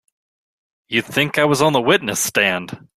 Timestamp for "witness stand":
1.81-2.87